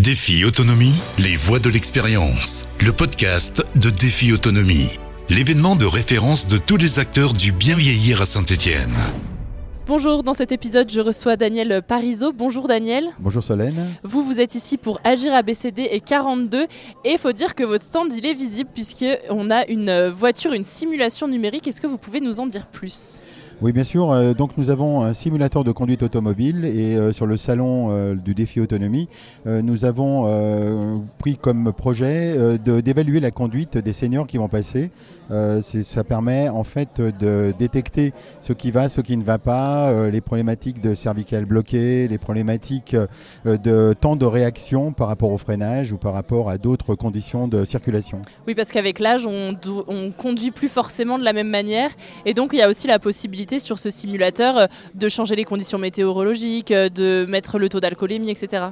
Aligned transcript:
Défi 0.00 0.46
Autonomie, 0.46 0.94
les 1.18 1.36
voies 1.36 1.58
de 1.58 1.68
l'expérience. 1.68 2.66
Le 2.82 2.90
podcast 2.90 3.62
de 3.74 3.90
Défi 3.90 4.32
Autonomie. 4.32 4.98
L'événement 5.28 5.76
de 5.76 5.84
référence 5.84 6.46
de 6.46 6.56
tous 6.56 6.78
les 6.78 6.98
acteurs 6.98 7.34
du 7.34 7.52
bien 7.52 7.76
vieillir 7.76 8.22
à 8.22 8.24
Saint-Étienne. 8.24 8.94
Bonjour, 9.86 10.22
dans 10.22 10.32
cet 10.32 10.52
épisode, 10.52 10.90
je 10.90 11.02
reçois 11.02 11.36
Daniel 11.36 11.82
Parizeau. 11.86 12.32
Bonjour 12.32 12.66
Daniel. 12.66 13.10
Bonjour 13.18 13.42
Solène. 13.42 13.90
Vous, 14.02 14.22
vous 14.22 14.40
êtes 14.40 14.54
ici 14.54 14.78
pour 14.78 15.02
Agir 15.04 15.34
ABCD 15.34 15.88
et 15.90 16.00
42. 16.00 16.62
Et 17.04 17.12
il 17.12 17.18
faut 17.18 17.32
dire 17.32 17.54
que 17.54 17.64
votre 17.64 17.84
stand, 17.84 18.10
il 18.16 18.24
est 18.24 18.32
visible 18.32 18.70
puisqu'on 18.72 19.50
a 19.50 19.66
une 19.66 20.08
voiture, 20.08 20.54
une 20.54 20.64
simulation 20.64 21.28
numérique. 21.28 21.68
Est-ce 21.68 21.82
que 21.82 21.86
vous 21.86 21.98
pouvez 21.98 22.22
nous 22.22 22.40
en 22.40 22.46
dire 22.46 22.68
plus? 22.68 23.16
Oui, 23.62 23.72
bien 23.72 23.84
sûr. 23.84 24.10
Euh, 24.10 24.32
donc 24.32 24.52
nous 24.56 24.70
avons 24.70 25.02
un 25.02 25.12
simulateur 25.12 25.64
de 25.64 25.72
conduite 25.72 26.02
automobile 26.02 26.64
et 26.64 26.96
euh, 26.96 27.12
sur 27.12 27.26
le 27.26 27.36
salon 27.36 27.88
euh, 27.90 28.14
du 28.14 28.34
défi 28.34 28.58
autonomie, 28.58 29.08
nous 29.44 29.84
avons 29.84 31.00
pris 31.18 31.36
comme 31.36 31.72
projet 31.72 32.58
d'évaluer 32.58 33.20
la 33.20 33.30
conduite 33.30 33.78
des 33.78 33.92
seniors 33.92 34.26
qui 34.26 34.38
vont 34.38 34.48
passer. 34.48 34.90
ça 35.62 36.04
permet 36.04 36.48
en 36.48 36.64
fait 36.64 37.00
de 37.00 37.52
détecter 37.58 38.12
ce 38.40 38.52
qui 38.52 38.70
va, 38.70 38.88
ce 38.88 39.00
qui 39.00 39.16
ne 39.16 39.22
va 39.22 39.38
pas, 39.38 40.08
les 40.08 40.20
problématiques 40.20 40.80
de 40.80 40.94
cervicales 40.94 41.46
bloquées, 41.46 42.08
les 42.08 42.18
problématiques 42.18 42.96
de 43.44 43.94
temps 43.94 44.16
de 44.16 44.26
réaction 44.26 44.92
par 44.92 45.08
rapport 45.08 45.32
au 45.32 45.38
freinage 45.38 45.92
ou 45.92 45.96
par 45.96 46.12
rapport 46.12 46.50
à 46.50 46.58
d'autres 46.58 46.94
conditions 46.94 47.48
de 47.48 47.64
circulation. 47.64 48.22
Oui, 48.46 48.54
parce 48.54 48.70
qu'avec 48.70 48.98
l'âge, 48.98 49.26
on, 49.26 49.56
on 49.88 50.10
conduit 50.10 50.50
plus 50.50 50.68
forcément 50.68 51.18
de 51.18 51.24
la 51.24 51.32
même 51.32 51.50
manière 51.50 51.90
et 52.26 52.34
donc 52.34 52.50
il 52.52 52.58
y 52.58 52.62
a 52.62 52.68
aussi 52.68 52.86
la 52.86 52.98
possibilité 52.98 53.49
sur 53.58 53.78
ce 53.78 53.90
simulateur 53.90 54.56
euh, 54.56 54.66
de 54.94 55.08
changer 55.08 55.36
les 55.36 55.44
conditions 55.44 55.78
météorologiques, 55.78 56.70
euh, 56.70 56.88
de 56.88 57.26
mettre 57.28 57.58
le 57.58 57.68
taux 57.68 57.80
d'alcoolémie, 57.80 58.30
etc. 58.30 58.66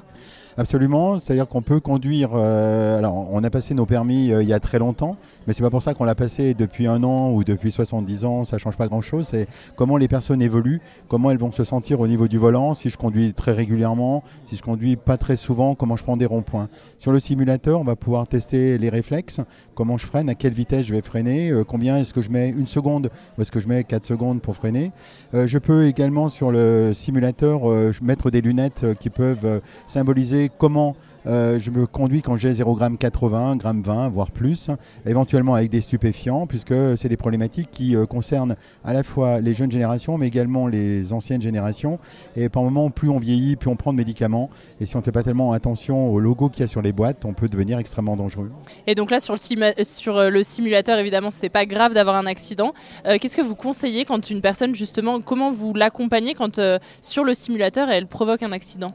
Absolument, 0.58 1.18
c'est-à-dire 1.18 1.48
qu'on 1.48 1.62
peut 1.62 1.80
conduire. 1.80 2.30
Euh, 2.34 2.98
alors, 2.98 3.28
on 3.30 3.42
a 3.44 3.48
passé 3.50 3.74
nos 3.74 3.86
permis 3.86 4.26
il 4.26 4.48
y 4.48 4.52
a 4.52 4.60
très 4.60 4.78
longtemps, 4.78 5.16
mais 5.46 5.52
c'est 5.52 5.62
pas 5.62 5.70
pour 5.70 5.82
ça 5.82 5.94
qu'on 5.94 6.04
l'a 6.04 6.14
passé 6.14 6.52
depuis 6.52 6.86
un 6.86 7.02
an 7.04 7.30
ou 7.30 7.44
depuis 7.44 7.70
70 7.70 8.24
ans. 8.24 8.44
Ça 8.44 8.58
change 8.58 8.76
pas 8.76 8.88
grand-chose. 8.88 9.28
C'est 9.28 9.46
comment 9.76 9.96
les 9.96 10.08
personnes 10.08 10.42
évoluent, 10.42 10.80
comment 11.08 11.30
elles 11.30 11.38
vont 11.38 11.52
se 11.52 11.64
sentir 11.64 12.00
au 12.00 12.08
niveau 12.08 12.28
du 12.28 12.38
volant. 12.38 12.74
Si 12.74 12.90
je 12.90 12.98
conduis 12.98 13.32
très 13.32 13.52
régulièrement, 13.52 14.24
si 14.44 14.56
je 14.56 14.62
conduis 14.62 14.96
pas 14.96 15.16
très 15.16 15.36
souvent, 15.36 15.74
comment 15.74 15.96
je 15.96 16.02
prends 16.02 16.16
des 16.16 16.26
ronds-points. 16.26 16.68
Sur 16.98 17.12
le 17.12 17.20
simulateur, 17.20 17.80
on 17.80 17.84
va 17.84 17.96
pouvoir 17.96 18.26
tester 18.26 18.76
les 18.78 18.88
réflexes, 18.88 19.40
comment 19.74 19.96
je 19.96 20.06
freine, 20.06 20.28
à 20.28 20.34
quelle 20.34 20.52
vitesse 20.52 20.86
je 20.86 20.92
vais 20.92 21.02
freiner, 21.02 21.52
combien 21.66 21.96
est-ce 21.98 22.12
que 22.12 22.20
je 22.20 22.30
mets 22.30 22.48
une 22.48 22.66
seconde 22.66 23.10
ou 23.36 23.42
est-ce 23.42 23.52
que 23.52 23.60
je 23.60 23.68
mets 23.68 23.84
4 23.84 24.04
secondes 24.04 24.42
pour 24.42 24.56
freiner 24.56 24.90
euh, 25.34 25.46
je 25.46 25.58
peux 25.58 25.86
également 25.86 26.28
sur 26.28 26.50
le 26.50 26.92
simulateur 26.94 27.70
euh, 27.70 27.92
mettre 28.02 28.30
des 28.30 28.40
lunettes 28.40 28.84
euh, 28.84 28.94
qui 28.94 29.10
peuvent 29.10 29.60
symboliser 29.86 30.47
comment 30.56 30.96
euh, 31.28 31.58
je 31.58 31.70
me 31.70 31.86
conduis 31.86 32.22
quand 32.22 32.36
j'ai 32.36 32.52
0,80 32.52 33.60
g, 33.60 33.68
20, 33.84 34.08
voire 34.08 34.30
plus, 34.30 34.70
éventuellement 35.06 35.54
avec 35.54 35.70
des 35.70 35.80
stupéfiants, 35.80 36.46
puisque 36.46 36.74
c'est 36.96 37.08
des 37.08 37.16
problématiques 37.16 37.70
qui 37.70 37.96
euh, 37.96 38.06
concernent 38.06 38.56
à 38.84 38.92
la 38.92 39.02
fois 39.02 39.40
les 39.40 39.52
jeunes 39.52 39.70
générations, 39.70 40.16
mais 40.16 40.26
également 40.26 40.66
les 40.66 41.12
anciennes 41.12 41.42
générations. 41.42 41.98
Et 42.36 42.48
par 42.48 42.62
moment, 42.62 42.90
plus 42.90 43.10
on 43.10 43.18
vieillit, 43.18 43.56
plus 43.56 43.68
on 43.68 43.76
prend 43.76 43.92
de 43.92 43.98
médicaments. 43.98 44.48
Et 44.80 44.86
si 44.86 44.96
on 44.96 45.00
ne 45.00 45.04
fait 45.04 45.12
pas 45.12 45.22
tellement 45.22 45.52
attention 45.52 46.10
au 46.10 46.18
logo 46.18 46.48
qu'il 46.48 46.62
y 46.62 46.64
a 46.64 46.68
sur 46.68 46.82
les 46.82 46.92
boîtes, 46.92 47.24
on 47.24 47.34
peut 47.34 47.48
devenir 47.48 47.78
extrêmement 47.78 48.16
dangereux. 48.16 48.50
Et 48.86 48.94
donc 48.94 49.10
là, 49.10 49.20
sur 49.20 49.34
le, 49.34 50.30
le 50.30 50.42
simulateur, 50.42 50.98
évidemment, 50.98 51.30
c'est 51.30 51.48
pas 51.48 51.66
grave 51.66 51.92
d'avoir 51.92 52.16
un 52.16 52.26
accident. 52.26 52.72
Euh, 53.06 53.18
qu'est-ce 53.20 53.36
que 53.36 53.42
vous 53.42 53.54
conseillez 53.54 54.04
quand 54.04 54.30
une 54.30 54.40
personne, 54.40 54.74
justement, 54.74 55.20
comment 55.20 55.50
vous 55.50 55.74
l'accompagnez 55.74 56.34
quand 56.34 56.60
sur 57.02 57.24
le 57.24 57.34
simulateur 57.34 57.90
elle 57.90 58.06
provoque 58.06 58.42
un 58.42 58.52
accident? 58.52 58.92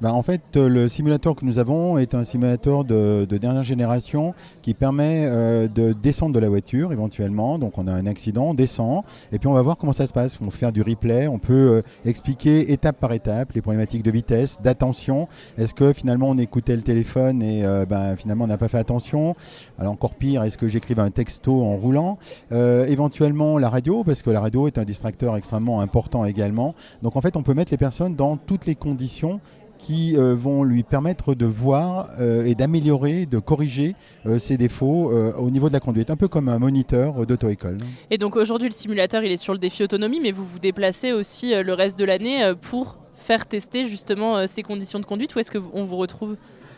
Bah, 0.00 0.12
en 0.12 0.22
fait, 0.22 0.42
euh, 0.56 0.68
le 0.68 0.88
simulateur 0.88 1.34
que 1.34 1.44
nous 1.44 1.58
avons 1.58 1.98
est 1.98 2.14
un 2.14 2.24
simulateur 2.24 2.84
de, 2.84 3.26
dernière 3.30 3.62
génération 3.62 4.34
qui 4.62 4.74
permet 4.74 5.26
euh, 5.26 5.68
de 5.68 5.92
descendre 5.92 6.32
de 6.34 6.38
la 6.38 6.48
voiture 6.48 6.92
éventuellement. 6.92 7.58
Donc 7.58 7.78
on 7.78 7.86
a 7.86 7.92
un 7.92 8.06
accident, 8.06 8.50
on 8.50 8.54
descend 8.54 9.02
et 9.32 9.38
puis 9.38 9.48
on 9.48 9.52
va 9.52 9.62
voir 9.62 9.76
comment 9.76 9.92
ça 9.92 10.06
se 10.06 10.12
passe. 10.12 10.38
On 10.40 10.46
peut 10.46 10.50
faire 10.50 10.72
du 10.72 10.82
replay, 10.82 11.28
on 11.28 11.38
peut 11.38 11.52
euh, 11.54 11.82
expliquer 12.04 12.72
étape 12.72 12.98
par 12.98 13.12
étape 13.12 13.52
les 13.52 13.62
problématiques 13.62 14.02
de 14.02 14.10
vitesse, 14.10 14.60
d'attention. 14.62 15.28
Est-ce 15.58 15.74
que 15.74 15.92
finalement 15.92 16.30
on 16.30 16.38
écoutait 16.38 16.76
le 16.76 16.82
téléphone 16.82 17.42
et 17.42 17.64
ben, 17.88 18.16
finalement 18.16 18.44
on 18.44 18.48
n'a 18.48 18.58
pas 18.58 18.68
fait 18.68 18.78
attention? 18.78 19.34
Alors 19.78 19.92
encore 19.92 20.14
pire, 20.14 20.42
est-ce 20.42 20.58
que 20.58 20.68
j'écrivais 20.68 21.02
un 21.02 21.10
texto 21.10 21.62
en 21.62 21.76
roulant? 21.76 22.18
Éventuellement 22.50 23.58
la 23.58 23.68
radio, 23.68 24.04
parce 24.04 24.22
que 24.22 24.30
la 24.30 24.40
radio 24.40 24.66
est 24.66 24.78
un 24.78 24.84
distracteur 24.84 25.36
extrêmement 25.36 25.80
important 25.80 26.24
également. 26.24 26.74
Donc 27.02 27.16
en 27.16 27.20
fait 27.20 27.36
on 27.36 27.42
peut 27.42 27.54
mettre 27.54 27.72
les 27.72 27.78
personnes 27.78 28.14
dans 28.14 28.36
toutes 28.36 28.66
les 28.66 28.74
conditions 28.74 29.40
qui 29.84 30.16
euh, 30.16 30.34
vont 30.34 30.64
lui 30.64 30.82
permettre 30.82 31.34
de 31.34 31.44
voir 31.44 32.08
euh, 32.18 32.46
et 32.46 32.54
d'améliorer, 32.54 33.26
de 33.26 33.38
corriger 33.38 33.94
euh, 34.24 34.38
ses 34.38 34.56
défauts 34.56 35.12
au 35.38 35.50
niveau 35.50 35.68
de 35.68 35.74
la 35.74 35.80
conduite, 35.80 36.10
un 36.10 36.16
peu 36.16 36.28
comme 36.28 36.48
un 36.48 36.58
moniteur 36.58 37.26
d'auto-école. 37.26 37.78
Et 38.10 38.18
donc 38.18 38.36
aujourd'hui, 38.36 38.68
le 38.68 38.74
simulateur, 38.74 39.22
il 39.22 39.30
est 39.30 39.36
sur 39.36 39.52
le 39.52 39.58
défi 39.58 39.82
autonomie, 39.82 40.20
mais 40.20 40.32
vous 40.32 40.44
vous 40.44 40.58
déplacez 40.58 41.12
aussi 41.12 41.52
le 41.54 41.72
reste 41.74 41.98
de 41.98 42.04
l'année 42.04 42.52
pour 42.60 42.96
faire 43.14 43.46
tester 43.46 43.86
justement 43.86 44.46
ces 44.46 44.62
conditions 44.62 44.98
de 44.98 45.04
conduite. 45.04 45.34
Où 45.34 45.38
est-ce 45.38 45.50
qu'on 45.50 45.84
vous 45.84 45.96
retrouve 45.96 46.36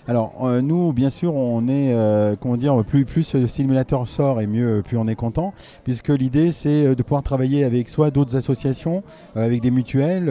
alors 0.08 0.34
euh, 0.42 0.60
nous, 0.62 0.92
bien 0.92 1.10
sûr, 1.10 1.34
on 1.34 1.66
est, 1.66 1.92
euh, 1.92 2.36
comment 2.38 2.56
dire, 2.56 2.84
plus 2.84 3.04
plus 3.04 3.34
le 3.34 3.48
simulateur 3.48 4.06
sort 4.06 4.40
et 4.40 4.46
mieux, 4.46 4.82
plus 4.84 4.96
on 4.96 5.08
est 5.08 5.16
content, 5.16 5.52
puisque 5.82 6.10
l'idée 6.10 6.52
c'est 6.52 6.86
euh, 6.86 6.94
de 6.94 7.02
pouvoir 7.02 7.24
travailler 7.24 7.64
avec 7.64 7.88
soit 7.88 8.12
d'autres 8.12 8.36
associations, 8.36 9.02
avec 9.34 9.60
des 9.60 9.72
mutuelles, 9.72 10.28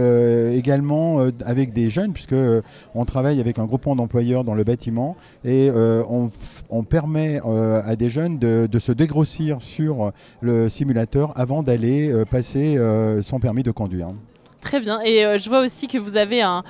également 0.53 1.19
avec 1.45 1.73
des 1.73 1.89
jeunes, 1.89 2.13
puisque 2.13 2.35
on 2.93 3.05
travaille 3.05 3.39
avec 3.41 3.59
un 3.59 3.65
groupement 3.65 3.95
d'employeurs 3.95 4.43
dans 4.43 4.53
le 4.53 4.63
bâtiment 4.63 5.15
et 5.43 5.69
on, 5.71 6.83
permet 6.83 7.39
à 7.43 7.95
des 7.95 8.09
jeunes 8.09 8.37
de, 8.37 8.67
de, 8.71 8.79
se 8.79 8.91
dégrossir 8.91 9.61
sur 9.61 10.11
le 10.41 10.69
simulateur 10.69 11.33
avant 11.35 11.63
d'aller 11.63 12.13
passer 12.29 12.77
son 13.21 13.39
permis 13.39 13.63
de 13.63 13.71
conduire. 13.71 14.09
Très 14.65 14.79
bien. 14.79 14.99
Et 15.01 15.23
euh, 15.23 15.37
je 15.37 15.47
vois 15.47 15.59
aussi 15.59 15.87
que 15.87 15.99
vous 15.99 16.17
avez 16.17 16.41
un, 16.41 16.63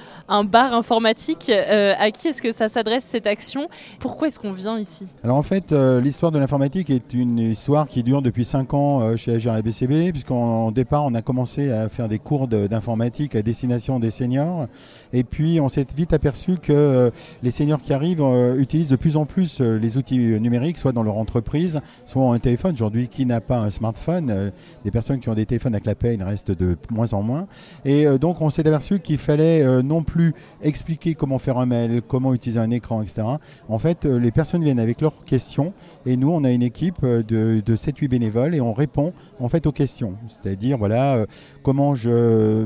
bar 0.43 0.73
informatique. 0.73 1.49
Euh, 1.49 1.93
à 1.97 2.11
qui 2.11 2.27
est-ce 2.27 2.41
que 2.41 2.51
ça 2.51 2.67
s'adresse 2.67 3.05
cette 3.05 3.25
action? 3.25 3.69
Pourquoi 3.99 4.27
est-ce 4.27 4.37
qu'on 4.37 4.51
vient 4.51 4.77
ici? 4.77 5.07
Alors 5.23 5.37
en 5.37 5.43
fait, 5.43 5.71
euh, 5.71 6.01
l'histoire 6.01 6.33
de 6.33 6.37
l'informatique 6.37 6.89
est 6.89 7.13
une 7.13 7.39
histoire 7.39 7.87
qui 7.87 8.03
dure 8.03 8.21
depuis 8.21 8.43
5 8.43 8.73
ans 8.73 9.15
chez 9.15 9.35
Agir 9.35 9.55
et 9.55 9.61
BCB, 9.61 10.11
puisqu'en 10.11 10.71
départ, 10.71 11.05
on 11.05 11.13
a 11.13 11.21
commencé 11.21 11.71
à 11.71 11.87
faire 11.87 12.09
des 12.09 12.19
cours 12.19 12.49
d'informatique 12.49 13.33
à 13.33 13.41
destination 13.41 13.97
des 13.97 14.11
seniors. 14.11 14.67
Et 15.13 15.23
puis, 15.23 15.61
on 15.61 15.69
s'est 15.69 15.87
vite 15.95 16.11
aperçu 16.11 16.57
que 16.57 17.11
les 17.43 17.51
seniors 17.51 17.79
qui 17.79 17.93
arrivent 17.93 18.25
utilisent 18.57 18.89
de 18.89 18.97
plus 18.97 19.15
en 19.15 19.23
plus 19.23 19.61
les 19.61 19.95
outils 19.95 20.17
numériques, 20.41 20.77
soit 20.77 20.91
dans 20.91 21.03
leur 21.03 21.17
entreprise, 21.17 21.79
soit 22.03 22.23
un 22.33 22.39
téléphone. 22.39 22.73
Aujourd'hui, 22.73 23.07
qui 23.07 23.25
n'a 23.25 23.39
pas 23.39 23.59
un 23.59 23.69
smartphone? 23.69 24.51
Des 24.83 24.91
personnes 24.91 25.21
qui 25.21 25.29
ont 25.29 25.33
des 25.33 25.45
téléphones 25.45 25.75
avec 25.75 25.85
la 25.85 25.95
paix, 25.95 26.15
il 26.15 26.23
reste 26.23 26.51
de 26.51 26.77
moins 26.91 27.13
en 27.13 27.21
moins. 27.21 27.47
Et 27.85 28.07
euh, 28.07 28.17
donc 28.17 28.41
on 28.41 28.49
s'est 28.49 28.67
aperçu 28.67 28.99
qu'il 28.99 29.19
fallait 29.19 29.63
euh, 29.63 29.83
non 29.83 30.03
plus 30.03 30.33
expliquer 30.61 31.13
comment 31.13 31.37
faire 31.37 31.59
un 31.59 31.67
mail, 31.67 32.01
comment 32.05 32.33
utiliser 32.33 32.59
un 32.59 32.71
écran, 32.71 33.01
etc. 33.03 33.23
En 33.69 33.79
fait, 33.79 34.05
euh, 34.05 34.19
les 34.19 34.31
personnes 34.31 34.63
viennent 34.63 34.79
avec 34.79 35.01
leurs 35.01 35.23
questions 35.23 35.73
et 36.05 36.17
nous, 36.17 36.31
on 36.31 36.43
a 36.43 36.51
une 36.51 36.63
équipe 36.63 37.05
de, 37.05 37.61
de 37.63 37.75
7-8 37.75 38.09
bénévoles 38.09 38.55
et 38.55 38.61
on 38.61 38.73
répond 38.73 39.13
en 39.39 39.49
fait 39.49 39.67
aux 39.67 39.71
questions. 39.71 40.15
C'est-à-dire, 40.29 40.77
voilà, 40.77 41.25
comment 41.61 41.93
je 41.93 42.65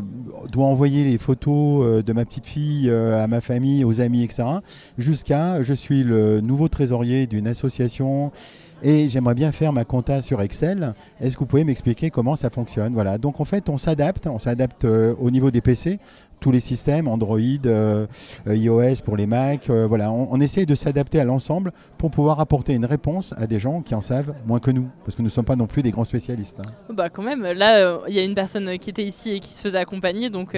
dois 0.52 0.66
envoyer 0.66 1.03
les 1.03 1.18
photos 1.18 2.03
de 2.03 2.13
ma 2.13 2.24
petite 2.25 2.46
fille 2.46 2.90
à 2.90 3.28
ma 3.28 3.41
famille, 3.41 3.84
aux 3.84 4.00
amis, 4.01 4.24
etc. 4.24 4.44
Jusqu'à, 4.97 5.62
je 5.62 5.74
suis 5.74 6.03
le 6.03 6.41
nouveau 6.41 6.68
trésorier 6.68 7.28
d'une 7.28 7.47
association 7.47 8.31
et 8.84 9.10
j'aimerais 9.10 9.36
bien 9.36 9.52
faire 9.52 9.74
ma 9.74 9.86
compta 9.86 10.22
sur 10.22 10.42
Excel. 10.42 10.94
Est-ce 11.20 11.36
que 11.36 11.40
vous 11.40 11.46
pouvez 11.46 11.64
m'expliquer 11.64 12.10
comment 12.10 12.36
ça 12.36 12.50
fonctionne? 12.50 12.94
Voilà. 12.94 13.18
Donc 13.18 13.40
en 13.40 13.46
fait, 13.46 13.70
on 13.70 13.78
s'adapte, 13.78 14.28
on 14.28 14.40
s'adapte 14.40 14.86
euh, 14.86 15.14
au 15.20 15.32
niveau 15.32 15.52
des 15.52 15.62
PC 15.62 16.00
tous 16.40 16.52
les 16.52 16.60
systèmes, 16.60 17.08
Android, 17.08 17.40
euh, 17.66 18.08
euh, 18.48 18.56
iOS 18.56 19.02
pour 19.04 19.18
les 19.18 19.28
Mac. 19.28 19.70
Euh, 19.70 19.88
voilà, 19.88 20.12
on, 20.12 20.40
essaie 20.40 20.66
de 20.66 20.76
s'adapter 20.76 21.19
à 21.19 21.25
l'ensemble 21.25 21.74
pour 21.98 22.12
pouvoir 22.12 22.40
apporter 22.40 22.74
une 22.74 22.86
réponse 22.86 23.34
à 23.38 23.46
des 23.46 23.60
gens 23.60 23.81
qui 23.81 23.94
en 23.94 24.02
savent 24.02 24.34
moins 24.48 24.60
que 24.60 24.72
nous, 24.72 24.88
parce 25.04 25.16
que 25.16 25.22
nous 25.22 25.28
ne 25.28 25.31
sommes 25.31 25.46
pas 25.46 25.58
non 25.58 25.68
plus 25.68 25.84
des 25.84 25.92
grands 25.92 26.06
spécialistes. 26.06 26.62
Hein. 26.62 26.94
Bah 26.94 27.10
quand 27.10 27.24
même, 27.24 27.44
là, 27.44 28.00
il 28.08 28.16
y 28.16 28.19
a 28.19 28.24
une 28.24 28.36
personne 28.36 28.78
qui 28.80 28.90
était 28.90 29.04
ici 29.04 29.31
et 29.31 29.40
qui 29.40 29.54
se 29.54 29.62
faisait 29.62 29.78
accompagner, 29.78 30.30
donc 30.30 30.58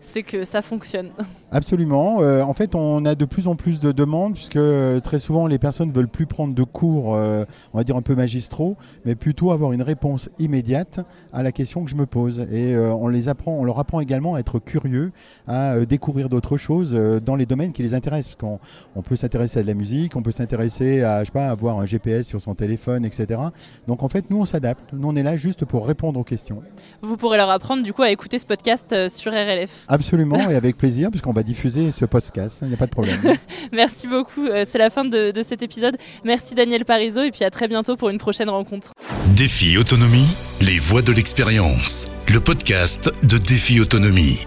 c'est 0.00 0.22
que 0.22 0.44
ça 0.44 0.62
fonctionne. 0.62 1.12
Absolument. 1.52 2.16
en 2.16 2.54
fait, 2.54 2.74
on 2.74 3.04
a 3.04 3.14
de 3.14 3.24
plus 3.24 3.46
en 3.46 3.54
plus 3.54 3.78
de 3.78 3.92
demandes, 3.92 4.34
puisque 4.34 4.58
très 5.04 5.18
souvent, 5.20 5.46
les 5.46 5.58
personnes 5.58 5.88
ne 5.88 5.94
veulent 5.94 6.08
plus 6.08 6.26
prendre 6.26 6.54
de 6.54 6.62
cours, 6.64 7.06
on 7.06 7.46
va 7.74 7.84
dire 7.84 7.96
un 7.96 8.02
peu 8.02 8.16
magistraux, 8.16 8.76
mais 9.04 9.14
plutôt 9.14 9.52
avoir 9.52 9.72
une 9.72 9.82
réponse 9.82 10.28
immédiate 10.38 11.00
à 11.32 11.44
la 11.44 11.52
question 11.52 11.84
que 11.84 11.90
je 11.90 11.96
me 11.96 12.06
pose. 12.06 12.40
Et 12.52 12.76
on 12.76 13.06
les 13.06 13.28
apprend, 13.28 13.52
on 13.52 13.64
leur 13.64 13.78
apprend 13.78 14.00
également 14.00 14.34
à 14.34 14.40
être 14.40 14.58
curieux 14.58 14.95
curieux 14.96 15.12
à 15.46 15.74
euh, 15.74 15.86
découvrir 15.86 16.28
d'autres 16.28 16.56
choses 16.56 16.94
euh, 16.94 17.20
dans 17.20 17.36
les 17.36 17.46
domaines 17.46 17.72
qui 17.72 17.82
les 17.82 17.94
intéressent. 17.94 18.34
Parce 18.34 18.36
qu'on 18.36 18.58
on 18.94 19.02
peut 19.02 19.16
s'intéresser 19.16 19.60
à 19.60 19.62
de 19.62 19.66
la 19.66 19.74
musique, 19.74 20.16
on 20.16 20.22
peut 20.22 20.32
s'intéresser 20.32 21.02
à, 21.02 21.20
je 21.20 21.26
sais 21.26 21.32
pas, 21.32 21.48
avoir 21.48 21.78
un 21.78 21.84
GPS 21.84 22.26
sur 22.26 22.40
son 22.40 22.54
téléphone, 22.54 23.04
etc. 23.04 23.40
Donc 23.86 24.02
en 24.02 24.08
fait, 24.08 24.30
nous, 24.30 24.38
on 24.38 24.44
s'adapte. 24.44 24.92
Nous, 24.92 25.08
on 25.08 25.16
est 25.16 25.22
là 25.22 25.36
juste 25.36 25.64
pour 25.64 25.86
répondre 25.86 26.18
aux 26.18 26.24
questions. 26.24 26.62
Vous 27.02 27.16
pourrez 27.16 27.36
leur 27.36 27.50
apprendre 27.50 27.82
du 27.82 27.92
coup 27.92 28.02
à 28.02 28.10
écouter 28.10 28.38
ce 28.38 28.46
podcast 28.46 28.92
euh, 28.92 29.08
sur 29.08 29.32
RLF. 29.32 29.84
Absolument, 29.88 30.50
et 30.50 30.54
avec 30.54 30.76
plaisir, 30.76 31.10
puisqu'on 31.10 31.32
va 31.32 31.42
diffuser 31.42 31.90
ce 31.90 32.04
podcast. 32.04 32.58
Il 32.62 32.68
n'y 32.68 32.74
a 32.74 32.78
pas 32.78 32.86
de 32.86 32.90
problème. 32.90 33.20
Merci 33.72 34.06
beaucoup. 34.06 34.46
C'est 34.66 34.78
la 34.78 34.90
fin 34.90 35.04
de, 35.04 35.30
de 35.30 35.42
cet 35.42 35.62
épisode. 35.62 35.96
Merci 36.24 36.54
Daniel 36.54 36.84
Parizeau 36.84 37.22
et 37.22 37.30
puis 37.30 37.44
à 37.44 37.50
très 37.50 37.68
bientôt 37.68 37.96
pour 37.96 38.08
une 38.08 38.18
prochaine 38.18 38.50
rencontre. 38.50 38.92
Défi 39.36 39.76
Autonomie, 39.76 40.26
les 40.60 40.78
voix 40.78 41.02
de 41.02 41.12
l'expérience. 41.12 42.06
Le 42.28 42.40
podcast 42.40 43.10
de 43.22 43.38
Défi 43.38 43.80
Autonomie. 43.80 44.46